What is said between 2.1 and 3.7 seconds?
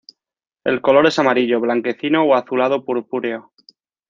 o azulado-purpúreo.